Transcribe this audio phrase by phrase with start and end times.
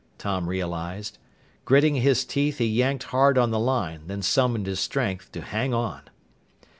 [0.17, 1.19] Tom realized.
[1.63, 5.75] Gritting his teeth, he yanked hard on the line, then summoned his strength to hang
[5.75, 6.01] on.